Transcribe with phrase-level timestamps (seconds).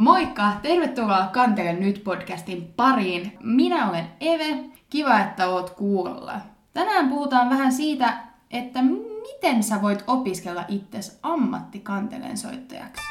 [0.00, 0.52] Moikka!
[0.62, 3.38] Tervetuloa Kantele nyt podcastin pariin.
[3.42, 4.70] Minä olen Eve.
[4.90, 6.40] Kiva, että oot kuulolla.
[6.74, 8.18] Tänään puhutaan vähän siitä,
[8.50, 13.02] että miten sä voit opiskella itses ammattikanteleen soittajaksi.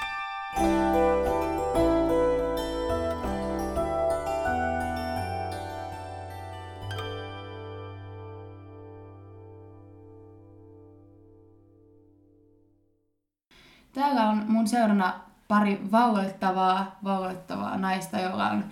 [13.94, 18.64] Täällä on mun seurana pari vauvoittavaa, vauvoittavaa naista, joilla on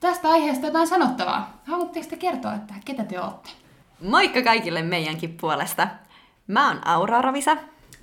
[0.00, 1.60] tästä aiheesta jotain sanottavaa.
[1.66, 3.50] Haluatteko te kertoa, että ketä te olette?
[4.08, 5.88] Moikka kaikille meidänkin puolesta.
[6.46, 7.56] Mä oon Aurora Visa.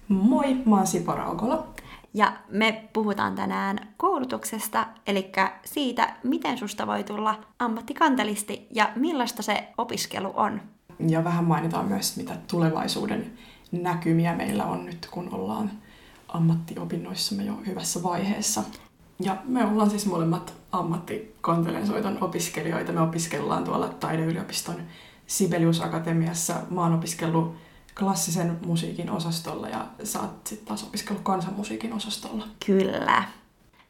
[0.08, 1.68] Moi, mä oon Sipo Raukola.
[2.14, 5.32] Ja me puhutaan tänään koulutuksesta, eli
[5.66, 10.62] siitä, miten susta voi tulla ammattikantelisti ja millaista se opiskelu on.
[11.08, 13.32] Ja vähän mainitaan myös, mitä tulevaisuuden
[13.72, 15.72] näkymiä meillä on nyt, kun ollaan
[16.28, 18.64] ammattiopinnoissamme jo hyvässä vaiheessa.
[19.20, 22.92] Ja me ollaan siis molemmat ammattikantelensoiton opiskelijoita.
[22.92, 24.76] Me opiskellaan tuolla taideyliopiston
[25.28, 26.54] Sibelius Akatemiassa.
[26.70, 27.56] Mä oon opiskellut
[28.00, 32.48] klassisen musiikin osastolla ja sä oot sitten taas opiskellut kansanmusiikin osastolla.
[32.66, 33.24] Kyllä.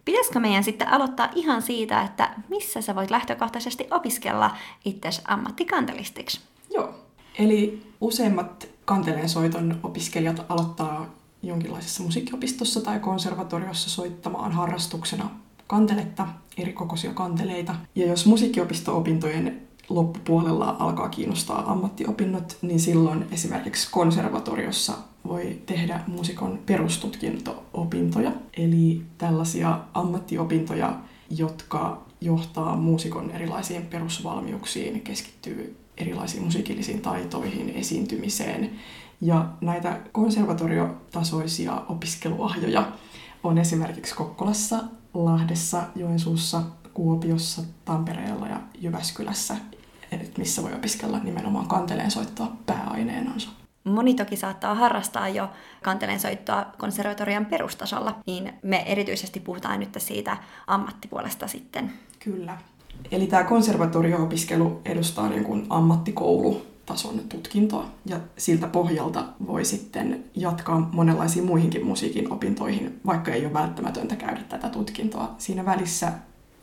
[0.05, 6.39] Pitäisikö meidän sitten aloittaa ihan siitä, että missä sä voit lähtökohtaisesti opiskella itse ammattikantelistiksi?
[6.69, 6.93] Joo.
[7.39, 11.05] Eli useimmat kanteleensoiton opiskelijat aloittaa
[11.43, 15.29] jonkinlaisessa musiikkiopistossa tai konservatoriossa soittamaan harrastuksena
[15.67, 17.75] kanteletta, eri kokoisia kanteleita.
[17.95, 24.93] Ja jos musiikkiopisto-opintojen loppupuolella alkaa kiinnostaa ammattiopinnot, niin silloin esimerkiksi konservatoriossa
[25.27, 37.01] voi tehdä muusikon perustutkinto-opintoja, eli tällaisia ammattiopintoja, jotka johtaa muusikon erilaisiin perusvalmiuksiin, keskittyy erilaisiin musiikillisiin
[37.01, 38.71] taitoihin, esiintymiseen.
[39.21, 42.91] Ja näitä konservatoriotasoisia opiskeluahjoja
[43.43, 44.79] on esimerkiksi Kokkolassa,
[45.13, 46.61] Lahdessa, Joensuussa,
[46.93, 49.55] Kuopiossa, Tampereella ja Jyväskylässä,
[50.37, 53.49] missä voi opiskella nimenomaan kanteleen soittoa pääaineenansa.
[53.83, 55.49] Moni toki saattaa harrastaa jo
[55.83, 61.93] kanteleen soittoa konservatorian perustasolla, niin me erityisesti puhutaan nyt siitä ammattipuolesta sitten.
[62.19, 62.57] Kyllä.
[63.11, 65.65] Eli tämä konservatorio-opiskelu edustaa niin kuin
[66.87, 73.53] ammattikoulutason tutkintoa ja siltä pohjalta voi sitten jatkaa monenlaisiin muihinkin musiikin opintoihin, vaikka ei ole
[73.53, 75.35] välttämätöntä käydä tätä tutkintoa.
[75.37, 76.11] Siinä välissä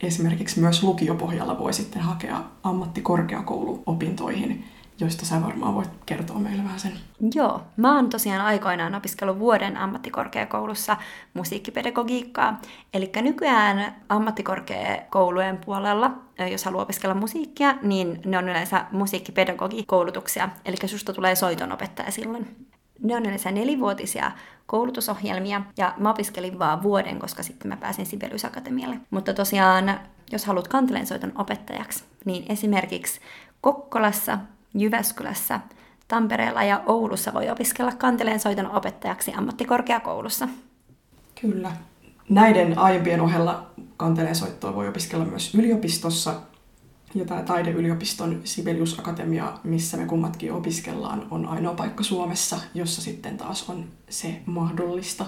[0.00, 4.64] esimerkiksi myös lukiopohjalla voi sitten hakea ammattikorkeakouluopintoihin,
[5.00, 6.92] joista sä varmaan voit kertoa meille vähän sen.
[7.34, 10.96] Joo, mä oon tosiaan aikoinaan opiskellut vuoden ammattikorkeakoulussa
[11.34, 12.60] musiikkipedagogiikkaa.
[12.94, 16.10] Eli nykyään ammattikorkeakoulujen puolella,
[16.50, 20.48] jos haluaa opiskella musiikkia, niin ne on yleensä musiikkipedagogikoulutuksia.
[20.64, 22.66] Eli susta tulee soitonopettaja silloin.
[23.02, 24.32] Ne on yleensä nelivuotisia
[24.66, 28.96] koulutusohjelmia, ja mä opiskelin vaan vuoden, koska sitten mä pääsin Sibelius Akatemialle.
[29.10, 30.00] Mutta tosiaan,
[30.32, 33.20] jos haluat kantelensoiton opettajaksi, niin esimerkiksi
[33.60, 34.38] Kokkolassa,
[34.74, 35.60] Jyväskylässä,
[36.08, 40.48] Tampereella ja Oulussa voi opiskella kantelensoiton opettajaksi ammattikorkeakoulussa.
[41.40, 41.72] Kyllä.
[42.28, 46.40] Näiden aiempien ohella kantelensoittoa voi opiskella myös yliopistossa,
[47.14, 53.36] ja tämä taideyliopiston Sibelius Akatemia, missä me kummatkin opiskellaan, on ainoa paikka Suomessa, jossa sitten
[53.36, 55.26] taas on se mahdollista.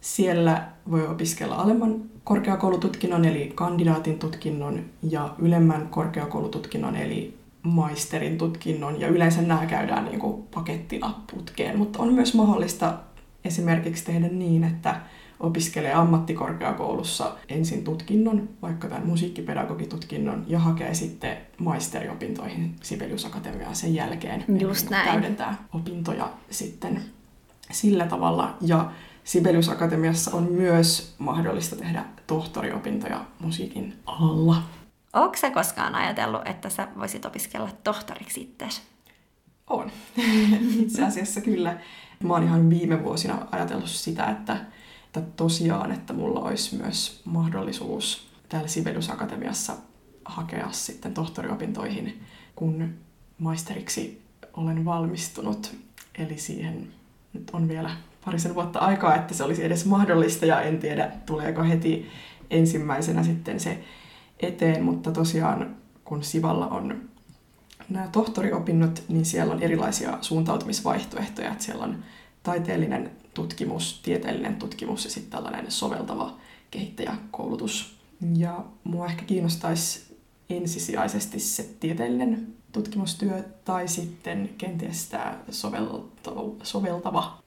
[0.00, 9.00] Siellä voi opiskella alemman korkeakoulututkinnon eli kandidaatin tutkinnon ja ylemmän korkeakoulututkinnon eli maisterin tutkinnon.
[9.00, 12.98] Ja yleensä nämä käydään niin kuin pakettina putkeen, mutta on myös mahdollista
[13.44, 15.00] esimerkiksi tehdä niin, että
[15.40, 24.44] opiskelee ammattikorkeakoulussa ensin tutkinnon, vaikka tämän musiikkipedagogitutkinnon, ja hakee sitten maisteriopintoihin Sibelius Akatemiaan sen jälkeen.
[24.60, 25.08] Just näin.
[25.08, 27.00] Täydentää opintoja sitten
[27.70, 28.56] sillä tavalla.
[28.60, 28.90] Ja
[29.24, 34.62] Sibelius Akatemiassa on myös mahdollista tehdä tohtoriopintoja musiikin alalla.
[35.12, 38.82] Onko sä koskaan ajatellut, että sä voisit opiskella tohtoriksi itseäsi?
[39.66, 39.90] On.
[40.82, 41.80] Itse asiassa kyllä.
[42.24, 44.56] Mä oon ihan viime vuosina ajatellut sitä, että
[45.16, 49.76] että tosiaan, että mulla olisi myös mahdollisuus täällä Sibelius Akatemiassa
[50.24, 52.20] hakea sitten tohtoriopintoihin,
[52.56, 52.94] kun
[53.38, 55.76] maisteriksi olen valmistunut.
[56.18, 56.88] Eli siihen
[57.32, 57.90] nyt on vielä
[58.24, 62.10] parisen vuotta aikaa, että se olisi edes mahdollista ja en tiedä, tuleeko heti
[62.50, 63.84] ensimmäisenä sitten se
[64.42, 67.10] eteen, mutta tosiaan kun Sivalla on
[67.88, 71.52] nämä tohtoriopinnot, niin siellä on erilaisia suuntautumisvaihtoehtoja.
[71.52, 72.04] Että siellä on
[72.42, 76.36] taiteellinen tutkimus, tieteellinen tutkimus ja sitten tällainen soveltava
[76.70, 78.00] kehittäjäkoulutus.
[78.36, 80.16] Ja mua ehkä kiinnostaisi
[80.50, 86.54] ensisijaisesti se tieteellinen tutkimustyö tai sitten kenties tämä soveltava.
[86.62, 87.38] soveltava.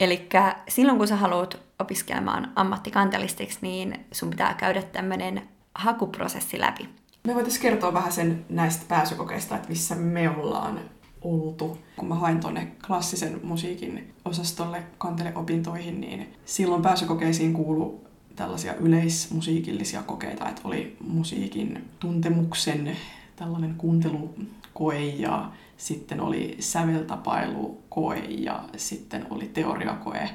[0.00, 0.28] Eli
[0.68, 6.88] silloin kun sä haluat opiskelemaan ammattikantelistiksi, niin sun pitää käydä tämmöinen hakuprosessi läpi.
[7.26, 10.80] Me voitaisiin kertoa vähän sen näistä pääsykokeista, että missä me ollaan
[11.22, 11.78] oltu.
[11.96, 18.04] Kun mä hain tuonne klassisen musiikin osastolle kanteleopintoihin, niin silloin pääsykokeisiin kuulu
[18.36, 22.96] tällaisia yleismusiikillisia kokeita, että oli musiikin tuntemuksen
[23.36, 30.30] tällainen kuuntelukoe ja sitten oli säveltapailukoe ja sitten oli teoriakoe.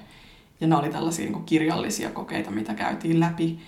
[0.61, 3.59] Ja nämä oli tällaisia niin kirjallisia kokeita, mitä käytiin läpi.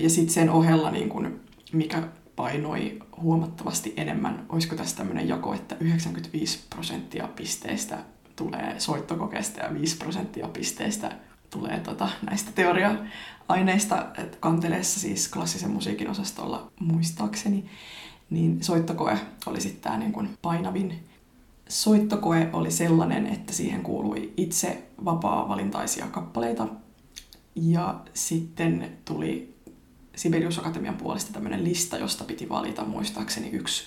[0.00, 1.40] Ja sitten sen ohella, niin kuin,
[1.72, 2.02] mikä
[2.36, 7.98] painoi huomattavasti enemmän, olisiko tässä tämmöinen jako, että 95 prosenttia pisteistä
[8.36, 11.12] tulee soittokokeesta ja 5 prosenttia pisteistä
[11.50, 17.64] tulee tota, näistä teoria-aineista, että kanteleessa siis klassisen musiikin osastolla muistaakseni,
[18.30, 21.04] niin soittokoe oli sitten tämä niin painavin.
[21.68, 26.66] Soittokoe oli sellainen, että siihen kuului itse vapaa-valintaisia kappaleita,
[27.60, 29.54] ja sitten tuli
[30.16, 33.84] Sibelius Akatemian puolesta tämmöinen lista, josta piti valita muistaakseni yksi,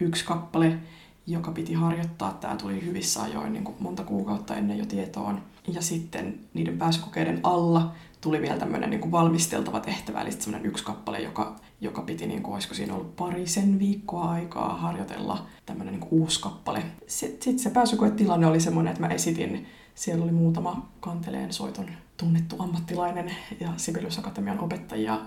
[0.00, 0.78] yksi kappale,
[1.26, 2.32] joka piti harjoittaa.
[2.32, 5.42] Tämä tuli hyvissä ajoin niin kuin monta kuukautta ennen jo tietoon.
[5.72, 10.84] Ja sitten niiden pääsykokeiden alla tuli vielä tämmöinen niin kuin valmisteltava tehtävä, eli semmoinen yksi
[10.84, 16.08] kappale, joka, joka piti, niin kuin, olisiko siinä ollut parisen viikkoa aikaa harjoitella tämmöinen niin
[16.08, 16.82] kuin uusi kappale.
[17.06, 19.66] Sitten, sitten se pääsykoetilanne oli semmoinen, että mä esitin,
[19.98, 21.86] siellä oli muutama kanteleen soiton
[22.16, 25.18] tunnettu ammattilainen ja Sibelius Akatemian opettajia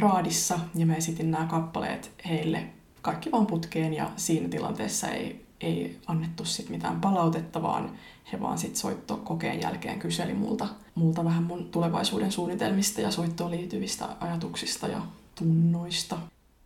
[0.00, 2.64] raadissa, ja mä esitin nämä kappaleet heille
[3.02, 7.90] kaikki vaan putkeen, ja siinä tilanteessa ei, ei annettu sit mitään palautetta, vaan
[8.32, 13.50] he vaan sit soitto kokeen jälkeen kyseli multa, multa vähän mun tulevaisuuden suunnitelmista ja soittoon
[13.50, 15.00] liittyvistä ajatuksista ja
[15.34, 16.18] tunnoista.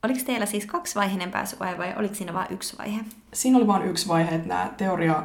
[0.02, 3.00] Oliko teillä siis kaksivaiheinen pääsykoe vai oliko siinä vain yksi vaihe?
[3.32, 5.24] Siinä oli vain yksi vaihe, että nämä teoria,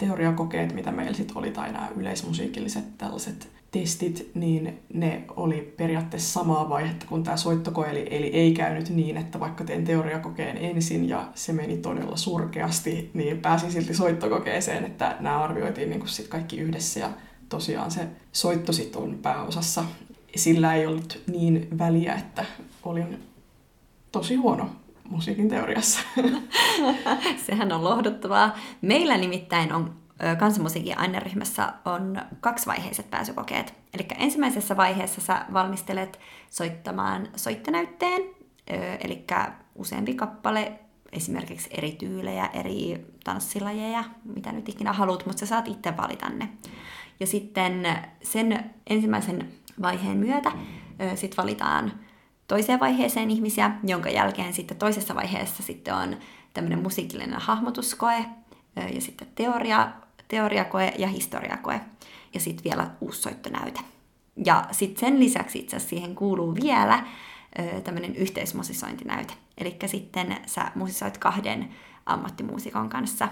[0.00, 6.68] teoriakokeet, mitä meillä sitten oli, tai nämä yleismusiikilliset tällaiset testit, niin ne oli periaatteessa samaa
[6.68, 11.28] vaihetta kuin tämä soittokoe, eli, eli ei käynyt niin, että vaikka teen teoriakokeen ensin ja
[11.34, 16.58] se meni todella surkeasti, niin pääsin silti soittokokeeseen, että nämä arvioitiin niin kuin sit kaikki
[16.58, 17.10] yhdessä ja
[17.48, 19.84] tosiaan se soitto sit on pääosassa.
[20.36, 22.44] Sillä ei ollut niin väliä, että
[22.82, 23.18] olin
[24.12, 24.70] tosi huono
[25.10, 26.00] musiikin teoriassa.
[27.46, 28.58] Sehän on lohduttavaa.
[28.82, 29.96] Meillä nimittäin on
[30.38, 33.74] kansanmusiikin aineryhmässä on kaksivaiheiset pääsykokeet.
[33.94, 36.18] Eli ensimmäisessä vaiheessa sä valmistelet
[36.50, 38.22] soittamaan soittonäytteen,
[39.00, 39.24] eli
[39.74, 40.72] useampi kappale,
[41.12, 46.48] esimerkiksi eri tyylejä, eri tanssilajeja, mitä nyt ikinä haluat, mutta sä saat itse valita ne.
[47.20, 47.88] Ja sitten
[48.22, 49.48] sen ensimmäisen
[49.82, 50.52] vaiheen myötä
[51.14, 51.92] sit valitaan
[52.50, 56.16] toiseen vaiheeseen ihmisiä, jonka jälkeen sitten toisessa vaiheessa sitten on
[56.54, 58.24] tämmöinen musiikillinen hahmotuskoe
[58.94, 59.90] ja sitten teoria,
[60.28, 61.80] teoriakoe ja historiakoe.
[62.34, 63.80] Ja sitten vielä uusi soittonäyte.
[64.44, 67.04] Ja sitten sen lisäksi itse asiassa siihen kuuluu vielä
[67.84, 69.34] tämmöinen yhteismusisointinäyte.
[69.58, 71.70] Eli sitten sä musisoit kahden
[72.06, 73.28] ammattimuusikon kanssa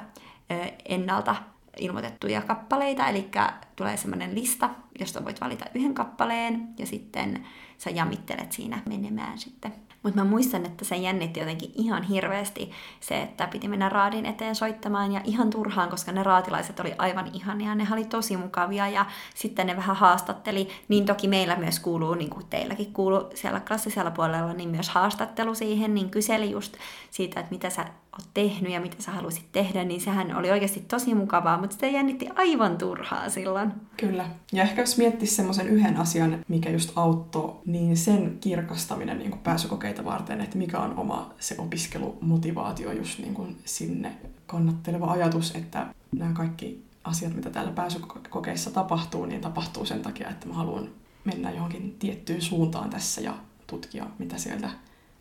[0.84, 1.36] ennalta
[1.78, 3.30] ilmoitettuja kappaleita, eli
[3.76, 4.70] tulee semmoinen lista,
[5.00, 7.46] josta voit valita yhden kappaleen, ja sitten
[7.78, 9.72] sä jamittelet siinä menemään sitten
[10.02, 12.70] mutta mä muistan, että se jännitti jotenkin ihan hirveästi
[13.00, 17.30] se, että piti mennä raadin eteen soittamaan ja ihan turhaan, koska ne raatilaiset oli aivan
[17.32, 20.68] ihania, ne oli tosi mukavia ja sitten ne vähän haastatteli.
[20.88, 25.54] Niin toki meillä myös kuuluu, niin kuin teilläkin kuuluu siellä klassisella puolella, niin myös haastattelu
[25.54, 26.76] siihen, niin kyseli just
[27.10, 27.84] siitä, että mitä sä
[28.18, 31.86] oot tehnyt ja mitä sä haluaisit tehdä, niin sehän oli oikeasti tosi mukavaa, mutta sitä
[31.86, 33.72] jännitti aivan turhaa silloin.
[33.96, 34.28] Kyllä.
[34.52, 40.04] Ja ehkä jos miettisi semmoisen yhden asian, mikä just auttoi, niin sen kirkastaminen niin pääsykokeita
[40.04, 44.12] varten, että mikä on oma se opiskelumotivaatio just niin kuin sinne
[44.46, 50.48] kannatteleva ajatus, että nämä kaikki asiat, mitä täällä pääsykokeissa tapahtuu, niin tapahtuu sen takia, että
[50.48, 50.88] mä haluan
[51.24, 53.34] mennä johonkin tiettyyn suuntaan tässä ja
[53.66, 54.70] tutkia, mitä sieltä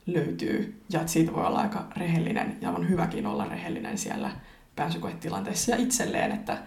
[0.08, 0.82] löytyy.
[0.90, 4.32] Ja että siitä voi olla aika rehellinen ja on hyväkin olla rehellinen siellä
[4.76, 6.58] pääsykoetilanteessa ja itselleen, että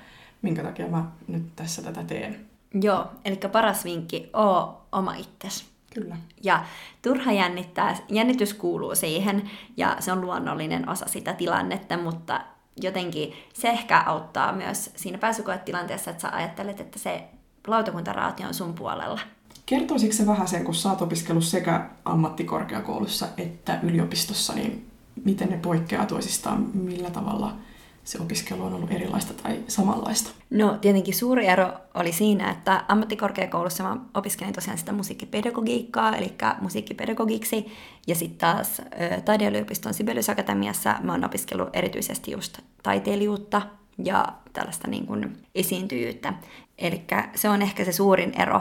[0.43, 2.47] minkä takia mä nyt tässä tätä teen.
[2.75, 5.65] Joo, eli paras vinkki, oo oma itsesi.
[5.95, 6.17] Kyllä.
[6.43, 6.65] Ja
[7.03, 12.41] turha jännittää, jännitys kuuluu siihen ja se on luonnollinen osa sitä tilannetta, mutta
[12.83, 17.25] jotenkin se ehkä auttaa myös siinä pääsykoetilanteessa, että sä ajattelet, että se
[17.67, 19.21] lautakuntaraatio on sun puolella.
[19.71, 24.87] Kertoisitko se vähän sen, kun sä oot opiskellut sekä ammattikorkeakoulussa että yliopistossa, niin
[25.25, 27.57] miten ne poikkeaa toisistaan, millä tavalla
[28.05, 30.31] se opiskelu on ollut erilaista tai samanlaista?
[30.51, 37.67] No tietenkin suuri ero oli siinä, että ammattikorkeakoulussa mä opiskelin tosiaan sitä musiikkipedagogiikkaa, eli musiikkipedagogiksi,
[38.07, 38.83] ja sitten taas
[39.25, 43.63] taideyliopiston Sibelius Akatemiassa mä oon opiskellut erityisesti just taiteilijuutta
[44.05, 46.35] ja tällaista niin kuin esiintyjyyttä.
[46.79, 48.61] Eli se on ehkä se suurin ero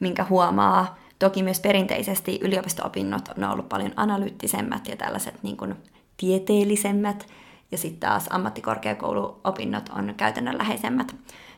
[0.00, 0.98] minkä huomaa.
[1.18, 5.74] Toki myös perinteisesti yliopisto-opinnot on ollut paljon analyyttisemmät ja tällaiset niin kuin
[6.16, 7.26] tieteellisemmät,
[7.72, 11.16] ja sitten taas ammattikorkeakouluopinnot on käytännönläheisemmät.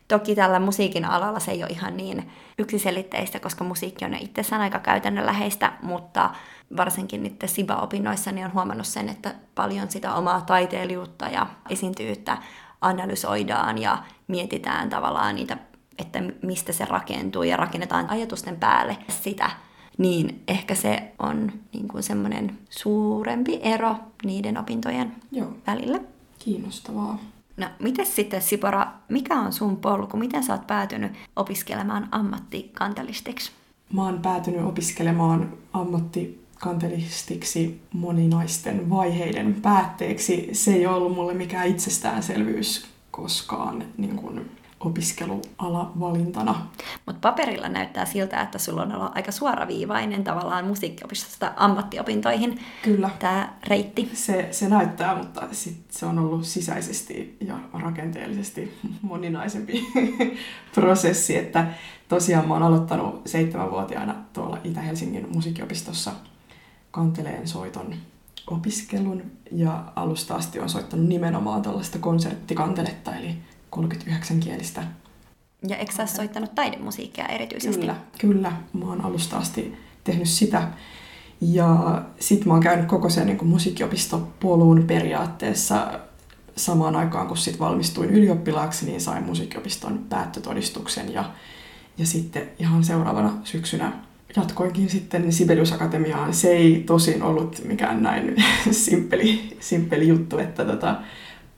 [0.08, 4.78] Toki tällä musiikin alalla se ei ole ihan niin yksiselitteistä, koska musiikki on itsessään aika
[4.78, 6.30] käytännönläheistä, mutta
[6.76, 12.38] varsinkin nyt SIBA-opinnoissa niin on huomannut sen, että paljon sitä omaa taiteilijuutta ja esiintyvyyttä
[12.80, 15.58] analysoidaan ja mietitään tavallaan niitä,
[15.98, 19.50] että mistä se rakentuu ja rakennetaan ajatusten päälle sitä,
[19.98, 25.56] niin ehkä se on niin kuin semmoinen suurempi ero niiden opintojen Joo.
[25.66, 26.00] välillä.
[26.38, 27.18] Kiinnostavaa.
[27.56, 30.16] No, miten sitten Sipora, mikä on sun polku?
[30.16, 33.52] Miten sä oot päätynyt opiskelemaan ammattikantelistiksi?
[33.92, 40.48] Mä oon päätynyt opiskelemaan ammattikantelistiksi moninaisten vaiheiden päätteeksi.
[40.52, 44.50] Se ei ollut mulle mikään itsestäänselvyys koskaan niin kuin
[44.80, 46.66] opiskeluala valintana.
[47.06, 53.11] Mutta paperilla näyttää siltä, että sulla on ollut aika suoraviivainen tavallaan musiikkiopistosta ammattiopintoihin Kyllä.
[53.18, 54.11] tämä reitti.
[54.12, 59.87] Se, se näyttää, mutta sit se on ollut sisäisesti ja rakenteellisesti moninaisempi
[60.75, 61.37] prosessi.
[61.37, 61.66] Että
[62.09, 66.12] tosiaan mä oon aloittanut seitsemänvuotiaana tuolla Itä-Helsingin musiikkiopistossa
[66.90, 67.95] kanteleen soiton
[68.47, 73.38] opiskelun ja alusta asti on soittanut nimenomaan tuollaista konserttikanteletta, eli
[73.70, 74.82] 39 kielistä.
[75.68, 77.80] Ja eikö sä soittanut taidemusiikkia erityisesti?
[77.80, 78.52] Kyllä, kyllä.
[78.73, 80.68] Mä oon alusta asti tehnyt sitä.
[81.40, 86.00] Ja sit mä oon käynyt koko sen niin musiikkiopistopolun periaatteessa
[86.56, 91.30] samaan aikaan, kun sit valmistuin ylioppilaaksi, niin sain musiikkiopiston päättötodistuksen ja,
[91.99, 93.92] ja sitten ihan seuraavana syksynä
[94.37, 96.35] jatkoinkin sitten Sibelius Akatemiaan.
[96.35, 100.96] Se ei tosin ollut mikään näin simppeli, simppeli juttu, että tota,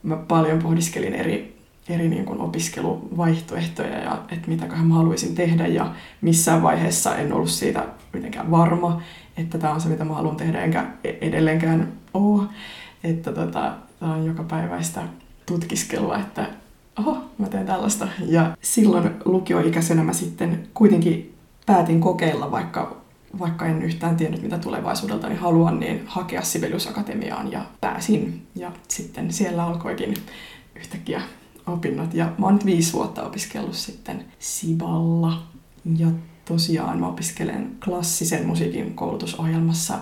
[0.02, 1.57] mä paljon pohdiskelin eri
[1.88, 7.50] eri niin kuin opiskeluvaihtoehtoja ja että mitäköhän mä haluaisin tehdä ja missään vaiheessa en ollut
[7.50, 9.02] siitä mitenkään varma,
[9.36, 12.42] että tämä on se, mitä mä haluan tehdä, enkä edelleenkään ole.
[13.04, 15.02] Että tota, tämä on joka päiväistä
[15.46, 16.46] tutkiskelua, että
[16.98, 18.08] oho, mä teen tällaista.
[18.26, 21.34] Ja silloin lukioikäisenä mä sitten kuitenkin
[21.66, 22.96] päätin kokeilla, vaikka,
[23.38, 28.46] vaikka en yhtään tiennyt, mitä tulevaisuudelta niin haluan, niin hakea Sibelius Akatemiaan ja pääsin.
[28.54, 30.14] Ja sitten siellä alkoikin
[30.76, 31.22] yhtäkkiä
[31.68, 32.14] opinnot.
[32.14, 35.42] Ja mä oon nyt viisi vuotta opiskellut sitten Siballa.
[35.96, 36.08] Ja
[36.44, 39.98] tosiaan mä opiskelen klassisen musiikin koulutusohjelmassa,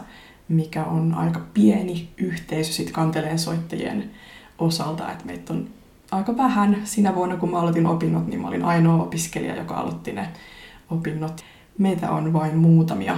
[0.48, 4.10] mikä on aika pieni yhteisö sit kanteleen soittajien
[4.58, 5.12] osalta.
[5.12, 5.68] Että meitä on
[6.10, 6.82] aika vähän.
[6.84, 10.28] Sinä vuonna, kun mä aloitin opinnot, niin mä olin ainoa opiskelija, joka aloitti ne
[10.90, 11.44] opinnot.
[11.78, 13.16] Meitä on vain muutamia,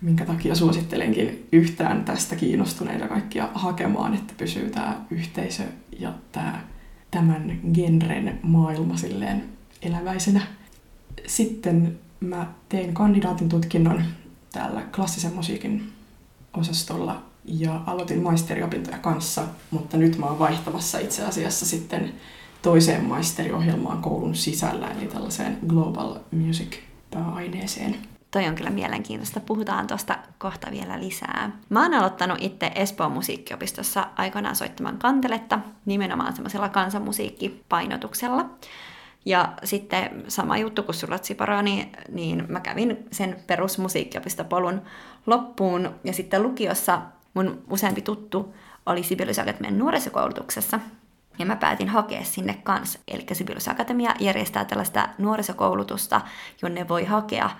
[0.00, 5.62] minkä takia suosittelenkin yhtään tästä kiinnostuneita kaikkia hakemaan, että pysyy tämä yhteisö
[5.98, 6.60] ja tämä
[7.12, 9.44] tämän genren maailma silleen
[9.82, 10.46] eläväisenä.
[11.26, 14.02] Sitten mä tein kandidaatin tutkinnon
[14.52, 15.92] täällä klassisen musiikin
[16.56, 22.12] osastolla ja aloitin maisteriopintoja kanssa, mutta nyt mä oon vaihtamassa itse asiassa sitten
[22.62, 26.76] toiseen maisteriohjelmaan koulun sisällä, eli tällaiseen Global Music
[27.10, 28.11] pääaineeseen.
[28.32, 29.40] Toi on kyllä mielenkiintoista.
[29.40, 31.50] Puhutaan tuosta kohta vielä lisää.
[31.68, 38.50] Mä oon aloittanut itse Espoon musiikkiopistossa aikoinaan soittamaan kanteletta, nimenomaan semmoisella kansanmusiikkipainotuksella.
[39.24, 44.82] Ja sitten sama juttu kuin sulla Tsipara, niin, niin mä kävin sen perusmusiikkiopistopolun
[45.26, 45.90] loppuun.
[46.04, 47.02] Ja sitten lukiossa
[47.34, 48.54] mun useampi tuttu
[48.86, 50.80] oli Sibelius Akatemian nuorisokoulutuksessa.
[51.38, 52.98] Ja mä päätin hakea sinne kanssa.
[53.08, 56.20] Eli Sibelius Akatemia järjestää tällaista nuorisokoulutusta,
[56.62, 57.50] jonne voi hakea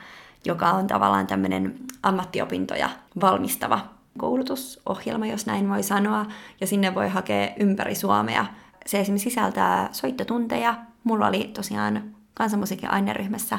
[0.44, 3.80] joka on tavallaan tämmöinen ammattiopintoja valmistava
[4.18, 6.26] koulutusohjelma, jos näin voi sanoa,
[6.61, 8.46] ja sinne voi hakea ympäri Suomea.
[8.87, 10.75] Se esimerkiksi sisältää soittotunteja.
[11.04, 12.02] Mulla oli tosiaan
[12.34, 13.58] kansanmusiikin aineryhmässä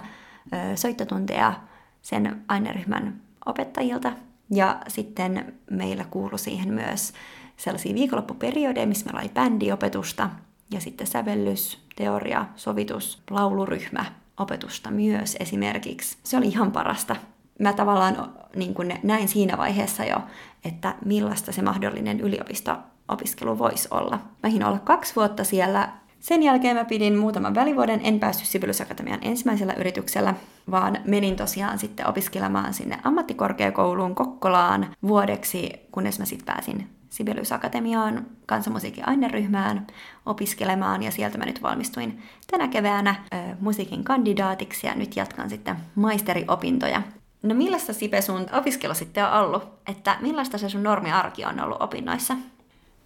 [0.75, 1.54] soittotunteja
[2.02, 4.12] sen aineryhmän opettajilta,
[4.50, 7.13] ja sitten meillä kuului siihen myös
[7.58, 10.30] sellaisia viikonloppuperiodeja, missä meillä oli bändiopetusta,
[10.72, 14.06] ja sitten sävellys, teoria, sovitus, lauluryhmä,
[14.38, 16.18] opetusta myös esimerkiksi.
[16.24, 17.16] Se oli ihan parasta.
[17.60, 20.18] Mä tavallaan niin kuin näin siinä vaiheessa jo,
[20.66, 24.20] että millaista se mahdollinen yliopisto-opiskelu voisi olla.
[24.44, 25.90] Mä olla kaksi vuotta siellä.
[26.20, 30.34] Sen jälkeen mä pidin muutaman välivuoden, en päässyt Sibelius Akatemian ensimmäisellä yrityksellä,
[30.72, 38.25] vaan menin tosiaan sitten opiskelemaan sinne ammattikorkeakouluun Kokkolaan vuodeksi, kunnes mä sitten pääsin Sibelius Akatemiaan
[38.46, 39.88] kansanmusiikin aineryhmään
[40.25, 45.75] opiskelemaan ja sieltä mä nyt valmistuin tänä keväänä ö, musiikin kandidaatiksi ja nyt jatkan sitten
[45.96, 47.01] maisteriopintoja.
[47.43, 49.63] No millaista Sipe sun opiskelu sitten on ollut?
[49.88, 52.36] Että millaista se sun normiarki on ollut opinnoissa?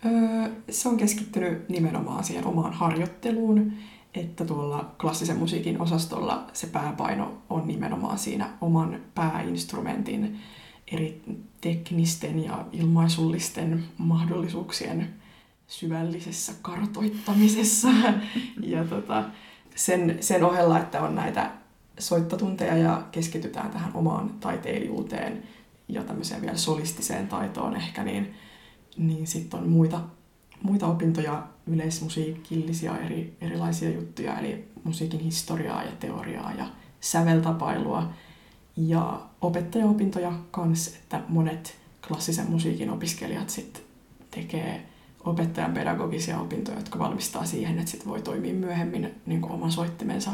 [0.05, 3.73] Öö, se on keskittynyt nimenomaan siihen omaan harjoitteluun.
[4.15, 10.39] että tuolla klassisen musiikin osastolla se pääpaino on nimenomaan siinä oman pääinstrumentin
[10.91, 11.21] eri
[11.61, 15.13] teknisten ja ilmaisullisten mahdollisuuksien
[15.67, 17.87] syvällisessä kartoittamisessa.
[18.73, 19.23] ja tota,
[19.75, 21.51] sen, sen ohella, että on näitä
[21.99, 25.43] soittotunteja ja keskitytään tähän omaan taiteilijuuteen
[25.87, 28.33] ja tämmöiseen vielä solistiseen taitoon ehkä, niin,
[28.97, 30.01] niin sitten on muita,
[30.63, 36.65] muita opintoja, yleismusiikillisia eri, erilaisia juttuja, eli musiikin historiaa ja teoriaa ja
[36.99, 38.09] säveltapailua
[38.77, 43.83] ja opettajaopintoja kans, että monet klassisen musiikin opiskelijat sitten
[44.31, 44.85] tekee
[45.25, 50.31] opettajan pedagogisia opintoja, jotka valmistaa siihen, että sit voi toimia myöhemmin niin oman soittimensa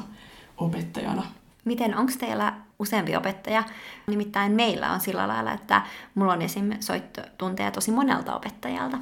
[0.57, 1.23] opettajana.
[1.65, 3.63] Miten, onko teillä useampi opettaja?
[4.07, 5.81] Nimittäin meillä on sillä lailla, että
[6.15, 6.71] mulla on esim.
[6.79, 8.97] soittotunteja tosi monelta opettajalta.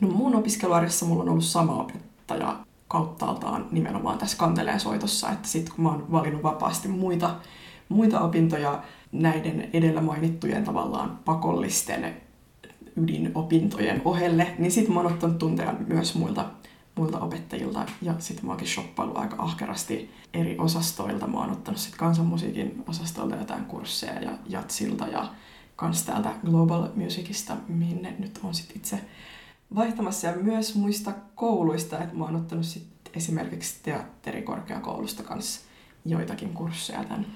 [0.00, 2.56] No mun opiskeluarjessa mulla on ollut sama opettaja
[2.88, 7.34] kauttaaltaan nimenomaan tässä kanteleen soitossa, että sitten kun mä oon valinnut vapaasti muita,
[7.88, 12.16] muita opintoja näiden edellä mainittujen tavallaan pakollisten
[12.96, 16.44] ydinopintojen ohelle, niin sitten mä oon ottanut tunteja myös muilta,
[16.96, 21.26] muilta opettajilta ja sitten mä oonkin shoppailu aika ahkerasti eri osastoilta.
[21.26, 25.28] Mä oon ottanut sitten kansanmusiikin osastolta jotain kursseja ja jatsilta ja
[25.76, 29.00] kans täältä Global Musicista, mihin ne nyt on sitten itse
[29.74, 35.60] vaihtamassa ja myös muista kouluista, että mä oon ottanut sitten esimerkiksi teatterikorkeakoulusta kanssa
[36.04, 37.26] joitakin kursseja tämän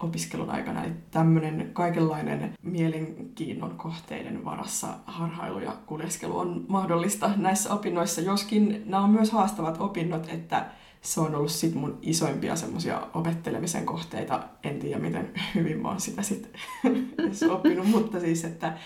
[0.00, 0.84] opiskelun aikana.
[0.84, 9.02] Eli tämmöinen kaikenlainen mielenkiinnon kohteiden varassa harhailu ja kuljeskelu on mahdollista näissä opinnoissa, joskin nämä
[9.02, 10.66] on myös haastavat opinnot, että
[11.00, 14.42] se on ollut sit mun isoimpia semmoisia opettelemisen kohteita.
[14.62, 16.60] En tiedä, miten hyvin mä oon sitä sitten
[17.50, 18.78] oppinut, mutta siis, että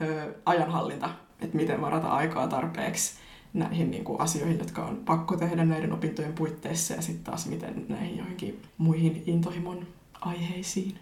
[0.00, 3.14] ö, ajanhallinta, että miten varata aikaa tarpeeksi
[3.54, 7.86] näihin niin kuin asioihin, jotka on pakko tehdä näiden opintojen puitteissa ja sitten taas miten
[7.88, 9.86] näihin joihinkin muihin intohimon
[10.20, 10.98] aiheisiin.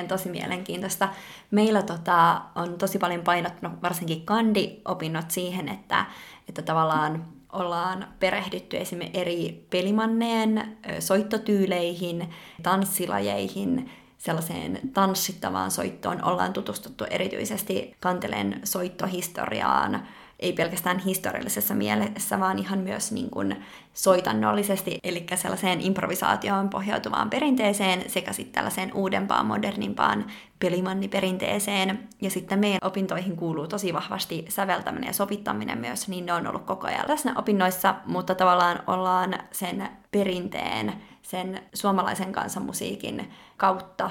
[0.00, 1.08] On tosi mielenkiintoista.
[1.50, 6.04] Meillä tota, on tosi paljon painottunut varsinkin kandi-opinnot siihen, että,
[6.48, 12.28] että tavallaan ollaan perehdytty esimerkiksi eri pelimanneen soittotyyleihin,
[12.62, 16.24] tanssilajeihin, sellaiseen tanssittavaan soittoon.
[16.24, 20.06] Ollaan tutustuttu erityisesti kanteleen soittohistoriaan,
[20.38, 28.10] ei pelkästään historiallisessa mielessä, vaan ihan myös niin kuin soitannollisesti, eli sellaiseen improvisaatioon pohjautuvaan perinteeseen
[28.10, 30.26] sekä sitten tällaiseen uudempaan, modernimpaan
[30.58, 32.08] pelimanniperinteeseen.
[32.22, 36.64] Ja sitten meidän opintoihin kuuluu tosi vahvasti säveltäminen ja sovittaminen myös, niin ne on ollut
[36.64, 44.10] koko ajan läsnä opinnoissa, mutta tavallaan ollaan sen perinteen, sen suomalaisen kansanmusiikin kautta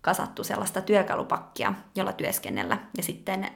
[0.00, 2.78] kasattu sellaista työkalupakkia, jolla työskennellä.
[2.96, 3.50] Ja sitten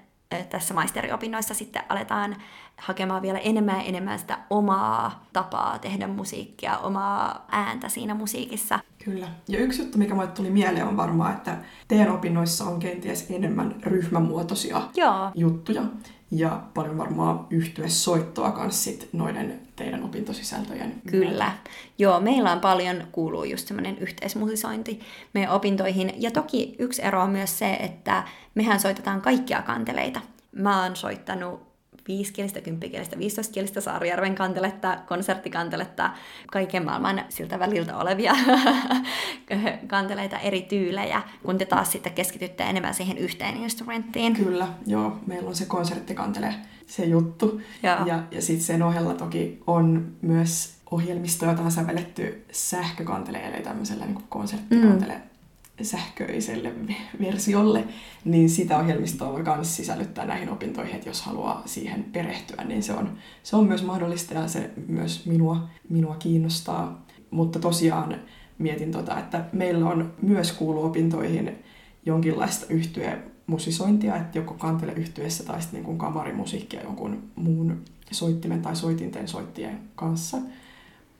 [0.51, 2.37] tässä maisteriopinnoissa sitten aletaan
[2.77, 8.79] hakemaan vielä enemmän ja enemmän sitä omaa tapaa tehdä musiikkia, omaa ääntä siinä musiikissa.
[9.05, 9.29] Kyllä.
[9.49, 11.57] Ja yksi juttu, mikä mulle tuli mieleen, on varmaan, että
[11.89, 15.31] teidän opinnoissa on kenties enemmän ryhmämuotoisia Joo.
[15.35, 15.83] juttuja.
[16.31, 17.47] Ja paljon varmaan
[17.87, 21.45] soittoa kanssa sit noiden teidän opintosisältöjen Kyllä.
[21.45, 21.53] Myötä.
[21.99, 25.01] Joo, meillä on paljon, kuuluu just semmoinen yhteismusisointi
[25.35, 26.13] meidän opintoihin.
[26.17, 30.21] Ja toki yksi ero on myös se, että mehän soitetaan kaikkia kanteleita.
[30.53, 31.70] Mä oon soittanut
[32.11, 36.11] viisikielistä, kymppikielistä, viistoskielistä Saarijärven kanteletta, konserttikanteletta,
[36.53, 38.33] kaiken maailman siltä väliltä olevia
[39.87, 44.37] kanteleita, eri tyylejä, kun te taas sitten keskitytte enemmän siihen yhteen instrumenttiin.
[44.37, 45.19] Kyllä, joo.
[45.27, 46.55] Meillä on se konserttikantele,
[46.87, 47.61] se juttu.
[47.83, 53.65] Ja, ja, ja sitten sen ohella toki on myös ohjelmisto, jota on sävelletty sähkökanteleille, eli
[53.65, 55.30] tämmöisellä niin konserttikantele mm
[55.85, 56.73] sähköiselle
[57.21, 57.85] versiolle,
[58.25, 62.93] niin sitä ohjelmistoa voi myös sisällyttää näihin opintoihin, että jos haluaa siihen perehtyä, niin se
[62.93, 67.07] on, se on myös mahdollista ja se myös minua, minua kiinnostaa.
[67.31, 68.17] Mutta tosiaan
[68.59, 71.59] mietin tota, että meillä on myös kuulu opintoihin
[72.07, 78.77] jonkinlaista yhtyä musisointia, että joko kantele yhtyessä tai sitten niin kamarimusiikkia jonkun muun soittimen tai
[78.77, 80.39] soitinten soittien kanssa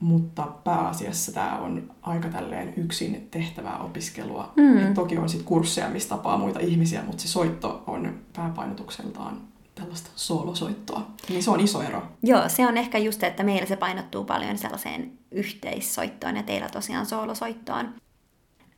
[0.01, 4.53] mutta pääasiassa tämä on aika tälleen yksin tehtävää opiskelua.
[4.57, 4.79] Mm.
[4.79, 9.41] Et toki on sitten kursseja, missä tapaa muita ihmisiä, mutta se soitto on pääpainotukseltaan
[9.75, 11.07] tällaista soolosoittoa.
[11.29, 12.03] Niin se on iso ero.
[12.23, 17.07] Joo, se on ehkä just, että meillä se painottuu paljon sellaiseen yhteissoittoon ja teillä tosiaan
[17.07, 17.95] soolosoittoon.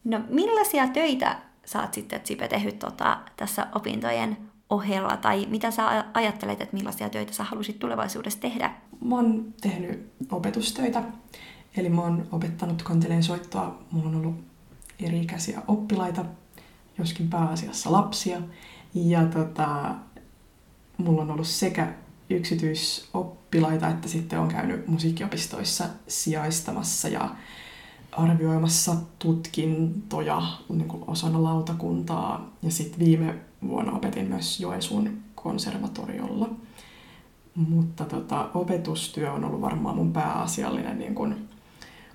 [0.05, 4.37] No millaisia töitä sä oot sitten, Sipe, tehnyt tota, tässä opintojen
[4.73, 8.73] ohella, tai mitä sä ajattelet, että millaisia töitä sä halusit tulevaisuudessa tehdä?
[9.05, 11.03] Mä oon tehnyt opetustöitä,
[11.77, 13.79] eli mä oon opettanut kanteleen soittoa.
[13.91, 14.45] Mulla on ollut
[15.01, 16.25] eri-ikäisiä oppilaita,
[16.99, 18.41] joskin pääasiassa lapsia.
[18.95, 19.95] Ja tota,
[20.97, 21.93] mulla on ollut sekä
[22.31, 27.31] yksityisoppilaita, että sitten on käynyt musiikkiopistoissa sijaistamassa ja
[28.13, 32.51] arvioimassa tutkintoja niin osana lautakuntaa.
[32.63, 33.35] Ja sitten viime
[33.69, 36.51] vuonna opetin myös Joensuun konservatoriolla.
[37.55, 41.49] Mutta tota, opetustyö on ollut varmaan mun pääasiallinen niin kuin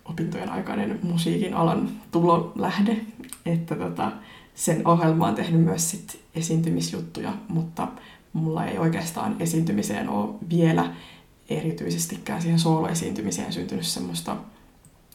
[0.05, 2.97] opintojen aikainen musiikin alan tulolähde.
[3.45, 4.11] Että tota,
[4.55, 7.87] sen ohjelmaan tehnyt myös sit esiintymisjuttuja, mutta
[8.33, 10.93] mulla ei oikeastaan esiintymiseen ole vielä
[11.49, 14.37] erityisestikään siihen sooloesiintymiseen syntynyt semmoista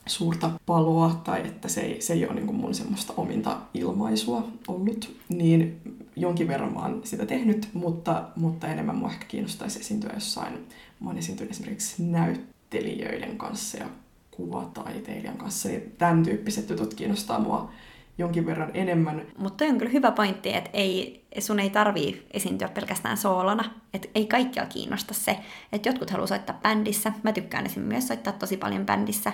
[0.06, 5.16] suurta paloa tai että se ei, se ei ole niin mun semmoista ominta ilmaisua ollut,
[5.28, 5.80] niin
[6.16, 10.68] jonkin verran mä oon sitä tehnyt, mutta, mutta enemmän mua ehkä kiinnostaisi esiintyä jossain.
[11.00, 13.86] Mä oon esiintynyt esimerkiksi näyttelijöiden kanssa ja
[14.30, 17.70] kuvataiteilijan kanssa, niin tämän tyyppiset jutut kiinnostaa mua
[18.18, 19.22] jonkin verran enemmän.
[19.38, 23.64] Mutta on kyllä hyvä pointti, että ei, sun ei tarvii esiintyä pelkästään soolona.
[23.94, 25.38] Että ei kaikkia kiinnosta se,
[25.72, 27.12] että jotkut haluaa soittaa bändissä.
[27.22, 29.32] Mä tykkään esimerkiksi myös soittaa tosi paljon bändissä,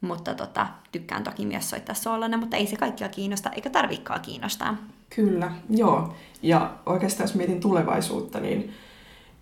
[0.00, 4.76] mutta tota, tykkään toki myös soittaa soolona, mutta ei se kaikkia kiinnosta, eikä tarvikaan kiinnostaa.
[5.14, 6.14] Kyllä, joo.
[6.42, 8.72] Ja oikeastaan jos mietin tulevaisuutta, niin,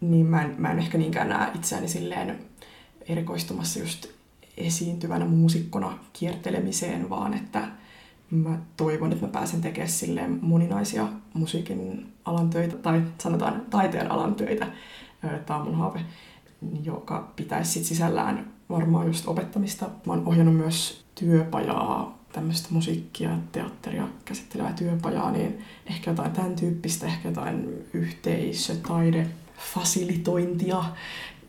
[0.01, 2.39] niin mä, en, mä en ehkä niinkään näe itseäni silleen
[3.09, 4.07] erikoistumassa just
[4.57, 7.69] esiintyvänä muusikkona kiertelemiseen, vaan että
[8.31, 14.35] mä toivon, että mä pääsen tekemään silleen moninaisia musiikin alan töitä, tai sanotaan taiteen alan
[14.35, 14.67] töitä.
[15.47, 16.01] Tämä on mun haave,
[16.83, 19.87] joka pitäisi sit sisällään varmaan just opettamista.
[20.07, 27.07] Mä oon ohjannut myös työpajaa, tämmöistä musiikkia, teatteria käsittelevää työpajaa, niin ehkä jotain tämän tyyppistä,
[27.07, 29.27] ehkä jotain yhteisötaide,
[29.75, 30.85] fasilitointia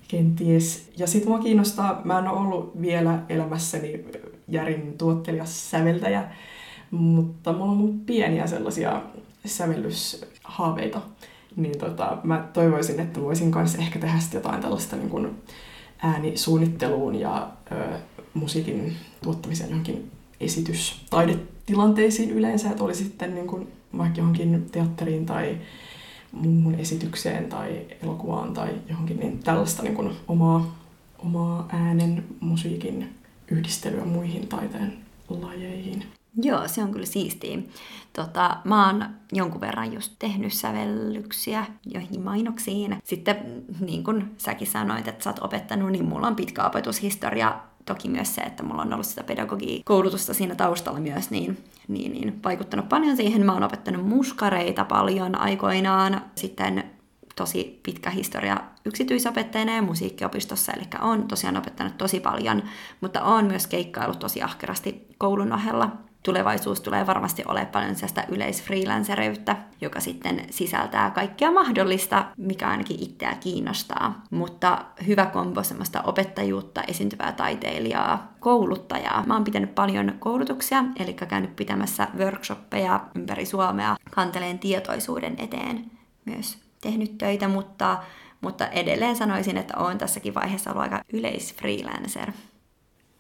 [0.08, 0.92] kenties.
[0.98, 4.06] Ja sitten mua kiinnostaa, mä en ole ollut vielä elämässäni
[4.48, 6.24] Järin tuottelija säveltäjä,
[6.92, 9.02] mutta mulla on ollut pieniä sellaisia
[9.46, 11.02] sävellyshaaveita.
[11.56, 15.36] Niin tota, mä toivoisin, että voisin kanssa ehkä tehdä jotain tällaista niin kuin
[16.04, 18.00] äänisuunnitteluun ja ö,
[18.34, 25.58] musiikin tuottamiseen johonkin esitys taidetilanteisiin yleensä, että oli sitten niin kuin vaikka johonkin teatteriin tai
[26.32, 30.80] muuhun esitykseen tai elokuvaan tai johonkin, niin tällaista niin kuin omaa,
[31.20, 33.10] omaa äänen, musiikin
[33.52, 34.94] yhdistelyä muihin taiteen
[35.30, 36.19] lajeihin.
[36.36, 37.58] Joo, se on kyllä siistiä.
[38.14, 42.98] Tota, mä oon jonkun verran just tehnyt sävellyksiä joihin mainoksiin.
[43.04, 47.60] Sitten niin kuin säkin sanoit, että sä oot opettanut, niin mulla on pitkä opetushistoria.
[47.86, 52.44] Toki myös se, että mulla on ollut sitä pedagogiikoulutusta siinä taustalla myös, niin, niin, niin
[52.44, 53.46] vaikuttanut paljon siihen.
[53.46, 56.22] Mä oon opettanut muskareita paljon aikoinaan.
[56.36, 56.84] Sitten
[57.36, 62.64] tosi pitkä historia yksityisopettajana ja musiikkiopistossa, eli on tosiaan opettanut tosi paljon,
[63.02, 65.92] mutta on myös keikkailut tosi ahkerasti koulun ohella
[66.24, 73.36] tulevaisuus tulee varmasti olemaan paljon sellaista yleisfreelancereyttä, joka sitten sisältää kaikkea mahdollista, mikä ainakin itseä
[73.40, 74.22] kiinnostaa.
[74.32, 79.24] Mutta hyvä kombo semmoista opettajuutta, esiintyvää taiteilijaa, kouluttajaa.
[79.26, 85.92] Mä oon pitänyt paljon koulutuksia, eli käynyt pitämässä workshoppeja ympäri Suomea kanteleen tietoisuuden eteen
[86.26, 87.98] myös tehnyt töitä, mutta,
[88.42, 92.32] mutta edelleen sanoisin, että oon tässäkin vaiheessa ollut aika yleisfreelancer.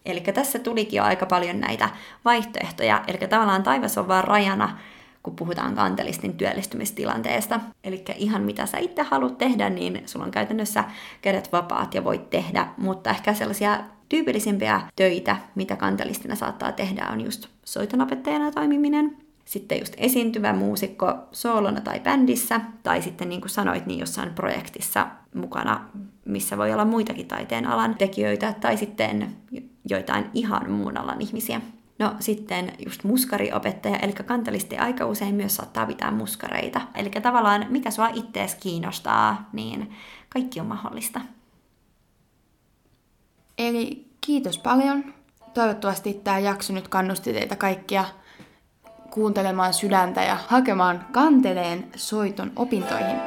[0.05, 1.89] Eli tässä tulikin jo aika paljon näitä
[2.25, 3.03] vaihtoehtoja.
[3.07, 4.77] Eli tavallaan taivas on vaan rajana,
[5.23, 7.59] kun puhutaan kantelistin työllistymistilanteesta.
[7.83, 10.83] Eli ihan mitä sä itse haluat tehdä, niin sulla on käytännössä
[11.21, 12.67] kädet vapaat ja voit tehdä.
[12.77, 19.93] Mutta ehkä sellaisia tyypillisimpiä töitä, mitä kantelistina saattaa tehdä, on just soitonopettajana toimiminen, sitten just
[19.97, 25.89] esiintyvä muusikko soolona tai bändissä, tai sitten niin kuin sanoit, niin jossain projektissa mukana,
[26.25, 29.35] missä voi olla muitakin taiteen alan tekijöitä, tai sitten
[29.89, 31.61] joitain ihan muun alan ihmisiä.
[31.99, 36.81] No sitten just muskariopettaja, eli kantalisti aika usein myös saattaa pitää muskareita.
[36.95, 39.93] Eli tavallaan mikä sua ittees kiinnostaa, niin
[40.29, 41.21] kaikki on mahdollista.
[43.57, 45.13] Eli kiitos paljon.
[45.53, 48.05] Toivottavasti tämä jakso nyt kannusti teitä kaikkia
[49.11, 53.17] kuuntelemaan sydäntä ja hakemaan kanteleen soiton opintoihin.